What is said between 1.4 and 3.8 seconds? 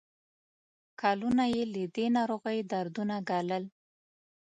یې له دې ناروغۍ دردونه ګالل.